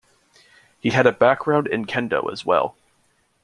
[0.79, 2.75] He had a background in kendo as well.